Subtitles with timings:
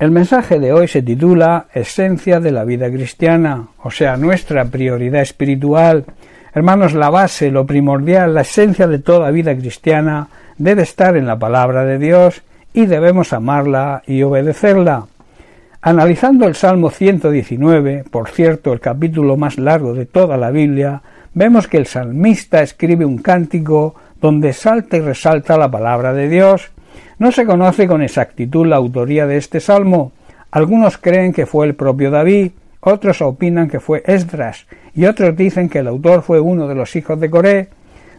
[0.00, 5.20] El mensaje de hoy se titula Esencia de la vida cristiana, o sea, nuestra prioridad
[5.20, 6.06] espiritual.
[6.54, 11.38] Hermanos, la base, lo primordial, la esencia de toda vida cristiana debe estar en la
[11.38, 12.40] palabra de Dios
[12.72, 15.04] y debemos amarla y obedecerla.
[15.82, 21.02] Analizando el Salmo 119, por cierto, el capítulo más largo de toda la Biblia,
[21.34, 26.70] vemos que el salmista escribe un cántico donde salta y resalta la palabra de Dios.
[27.18, 30.12] No se conoce con exactitud la autoría de este salmo.
[30.50, 35.68] Algunos creen que fue el propio David, otros opinan que fue Esdras, y otros dicen
[35.68, 37.68] que el autor fue uno de los hijos de Coré.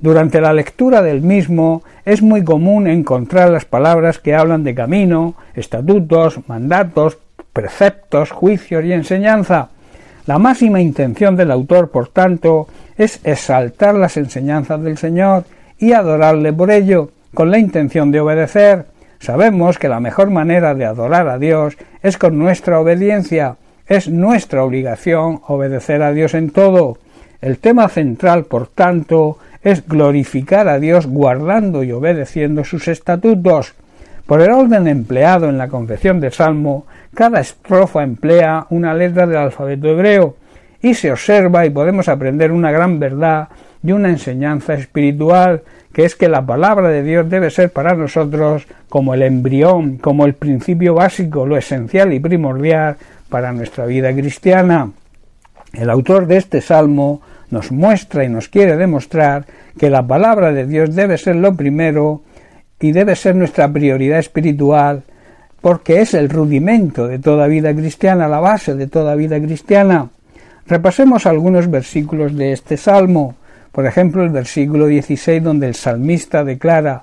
[0.00, 5.34] Durante la lectura del mismo es muy común encontrar las palabras que hablan de camino,
[5.54, 7.18] estatutos, mandatos,
[7.52, 9.68] preceptos, juicios y enseñanza.
[10.26, 15.44] La máxima intención del autor, por tanto, es exaltar las enseñanzas del Señor
[15.78, 18.86] y adorarle por ello con la intención de obedecer.
[19.20, 23.56] Sabemos que la mejor manera de adorar a Dios es con nuestra obediencia.
[23.86, 26.96] Es nuestra obligación obedecer a Dios en todo.
[27.42, 33.74] El tema central, por tanto, es glorificar a Dios guardando y obedeciendo sus estatutos.
[34.24, 39.36] Por el orden empleado en la confesión del Salmo, cada estrofa emplea una letra del
[39.36, 40.36] alfabeto hebreo
[40.80, 43.48] y se observa y podemos aprender una gran verdad
[43.82, 48.66] y una enseñanza espiritual que es que la palabra de Dios debe ser para nosotros
[48.88, 52.96] como el embrión, como el principio básico, lo esencial y primordial
[53.30, 54.90] para nuestra vida cristiana.
[55.72, 59.46] El autor de este salmo nos muestra y nos quiere demostrar
[59.78, 62.22] que la palabra de Dios debe ser lo primero
[62.80, 65.02] y debe ser nuestra prioridad espiritual,
[65.60, 70.10] porque es el rudimento de toda vida cristiana, la base de toda vida cristiana.
[70.66, 73.36] Repasemos algunos versículos de este salmo.
[73.76, 77.02] Por ejemplo, el versículo 16 donde el salmista declara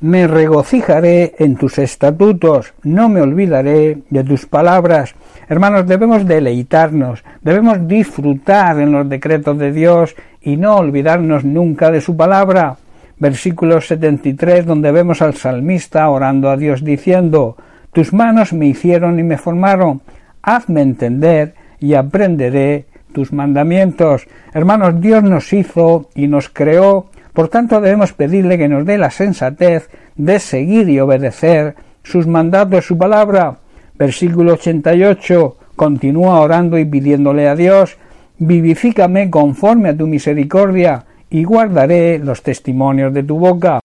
[0.00, 5.14] Me regocijaré en tus estatutos, no me olvidaré de tus palabras.
[5.46, 12.00] Hermanos, debemos deleitarnos, debemos disfrutar en los decretos de Dios y no olvidarnos nunca de
[12.00, 12.78] su palabra.
[13.18, 17.58] Versículo 73 donde vemos al salmista orando a Dios diciendo
[17.92, 20.00] Tus manos me hicieron y me formaron,
[20.40, 24.26] hazme entender y aprenderé tus mandamientos.
[24.52, 29.10] Hermanos, Dios nos hizo y nos creó, por tanto debemos pedirle que nos dé la
[29.10, 33.58] sensatez de seguir y obedecer sus mandatos, su palabra.
[33.98, 35.56] Versículo 88.
[35.76, 37.98] Continúa orando y pidiéndole a Dios,
[38.38, 43.80] vivifícame conforme a tu misericordia y guardaré los testimonios de tu boca.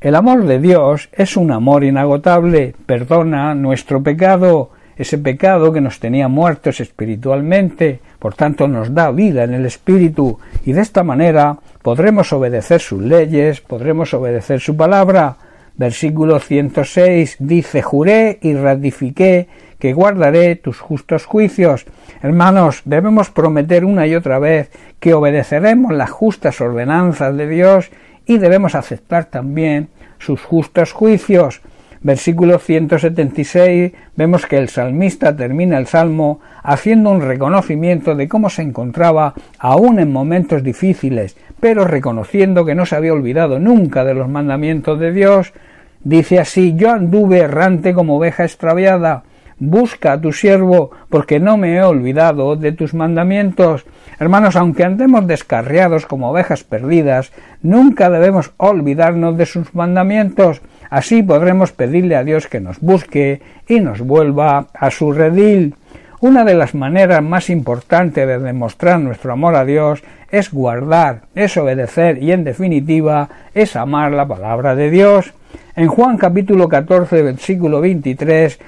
[0.00, 6.00] El amor de Dios es un amor inagotable, perdona nuestro pecado, ese pecado que nos
[6.00, 11.56] tenía muertos espiritualmente, por tanto nos da vida en el espíritu y de esta manera
[11.82, 15.36] podremos obedecer sus leyes, podremos obedecer su palabra.
[15.76, 19.46] Versículo 106 dice, juré y ratifiqué
[19.78, 21.86] que guardaré tus justos juicios.
[22.20, 27.90] Hermanos, debemos prometer una y otra vez que obedeceremos las justas ordenanzas de Dios
[28.26, 31.60] y debemos aceptar también sus justos juicios
[32.02, 38.62] versículo 176 vemos que el salmista termina el salmo haciendo un reconocimiento de cómo se
[38.62, 44.28] encontraba aún en momentos difíciles, pero reconociendo que no se había olvidado nunca de los
[44.28, 45.52] mandamientos de Dios,
[46.04, 49.24] dice así yo anduve errante como oveja extraviada,
[49.58, 53.84] busca a tu siervo, porque no me he olvidado de tus mandamientos.
[54.18, 57.32] Hermanos, aunque andemos descarriados como ovejas perdidas,
[57.62, 63.80] nunca debemos olvidarnos de sus mandamientos, Así podremos pedirle a Dios que nos busque y
[63.80, 65.74] nos vuelva a su redil.
[66.20, 71.56] Una de las maneras más importantes de demostrar nuestro amor a Dios es guardar, es
[71.56, 75.32] obedecer y en definitiva es amar la palabra de Dios.
[75.76, 78.58] En Juan capítulo 14 versículo 23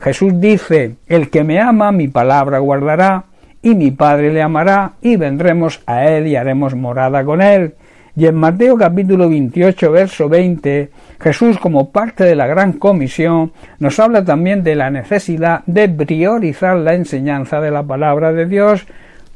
[0.00, 3.24] Jesús dice, El que me ama mi palabra guardará
[3.62, 7.74] y mi Padre le amará y vendremos a él y haremos morada con él.
[8.16, 10.90] Y en Mateo capítulo 28 verso 20
[11.20, 16.76] Jesús, como parte de la gran comisión, nos habla también de la necesidad de priorizar
[16.78, 18.86] la enseñanza de la palabra de Dios,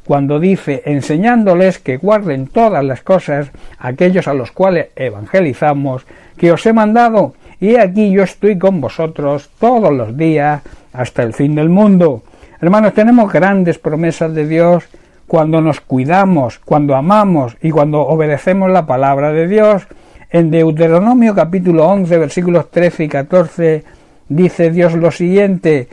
[0.06, 6.06] cuando dice enseñándoles que guarden todas las cosas aquellos a los cuales evangelizamos,
[6.36, 10.62] que os he mandado, y aquí yo estoy con vosotros todos los días
[10.92, 12.22] hasta el fin del mundo.
[12.60, 14.84] Hermanos, tenemos grandes promesas de Dios
[15.26, 19.86] cuando nos cuidamos, cuando amamos y cuando obedecemos la palabra de Dios.
[20.30, 23.84] En Deuteronomio capítulo 11 versículos 13 y 14
[24.28, 25.88] dice Dios lo siguiente,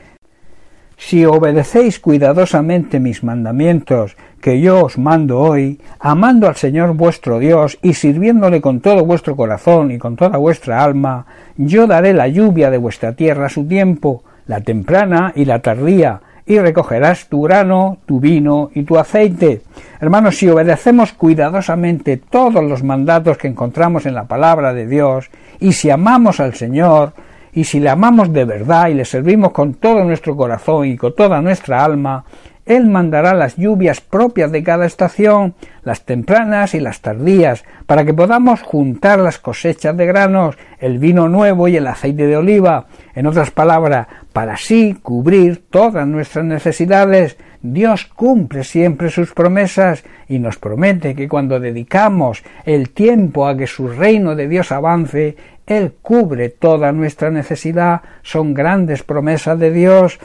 [1.01, 7.79] si obedecéis cuidadosamente mis mandamientos que yo os mando hoy, amando al Señor vuestro Dios
[7.81, 11.25] y sirviéndole con todo vuestro corazón y con toda vuestra alma,
[11.57, 16.21] yo daré la lluvia de vuestra tierra a su tiempo, la temprana y la tardía,
[16.45, 19.63] y recogerás tu grano, tu vino y tu aceite.
[19.99, 25.73] Hermanos, si obedecemos cuidadosamente todos los mandatos que encontramos en la palabra de Dios, y
[25.73, 27.13] si amamos al Señor,
[27.53, 31.15] y si le amamos de verdad y le servimos con todo nuestro corazón y con
[31.15, 32.23] toda nuestra alma,
[32.65, 38.13] él mandará las lluvias propias de cada estación, las tempranas y las tardías, para que
[38.13, 42.85] podamos juntar las cosechas de granos, el vino nuevo y el aceite de oliva.
[43.15, 47.37] En otras palabras, para así cubrir todas nuestras necesidades.
[47.63, 53.67] Dios cumple siempre sus promesas y nos promete que cuando dedicamos el tiempo a que
[53.67, 55.35] su reino de Dios avance,
[55.67, 58.01] Él cubre toda nuestra necesidad.
[58.21, 60.19] Son grandes promesas de Dios.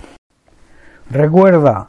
[1.10, 1.88] Recuerda,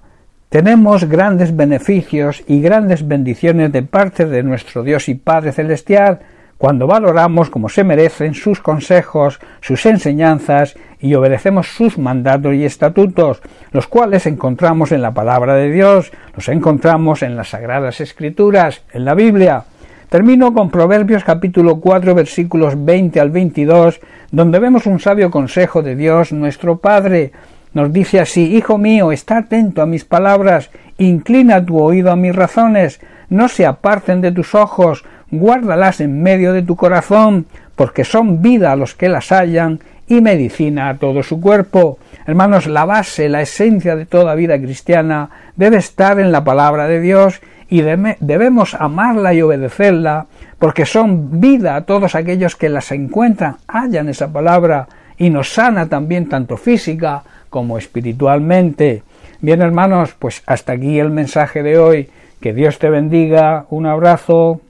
[0.50, 6.20] tenemos grandes beneficios y grandes bendiciones de parte de nuestro Dios y Padre Celestial
[6.58, 13.42] cuando valoramos como se merecen sus consejos, sus enseñanzas y obedecemos sus mandatos y estatutos,
[13.72, 19.06] los cuales encontramos en la palabra de Dios, los encontramos en las sagradas escrituras, en
[19.06, 19.66] la Biblia.
[20.10, 24.00] Termino con Proverbios capítulo 4 versículos 20 al 22,
[24.32, 27.34] donde vemos un sabio consejo de Dios nuestro Padre,
[27.74, 32.34] nos dice así, Hijo mío, está atento a mis palabras, inclina tu oído a mis
[32.34, 37.46] razones, no se aparten de tus ojos, guárdalas en medio de tu corazón,
[37.76, 42.00] porque son vida a los que las hallan y medicina a todo su cuerpo.
[42.26, 47.02] Hermanos, la base, la esencia de toda vida cristiana debe estar en la palabra de
[47.02, 50.28] Dios y debemos amarla y obedecerla,
[50.60, 54.88] porque son vida a todos aquellos que las encuentran, hallan esa palabra
[55.18, 59.04] y nos sana también tanto física como espiritualmente.
[59.42, 62.10] Bien hermanos, pues hasta aquí el mensaje de hoy.
[62.40, 63.66] Que Dios te bendiga.
[63.70, 64.62] Un abrazo.